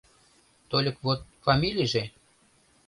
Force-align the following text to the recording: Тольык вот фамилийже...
Тольык 0.69 0.97
вот 1.05 1.19
фамилийже... 1.43 2.03